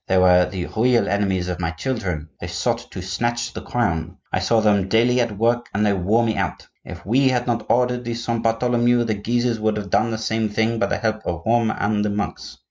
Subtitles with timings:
[0.07, 4.39] They were the real enemies of my children; they sought to snatch the crown; I
[4.39, 6.65] saw them daily at work and they wore me out.
[6.83, 10.49] If we had not ordered the Saint Bartholomew, the Guises would have done the same
[10.49, 12.57] thing by the help of Rome and the monks.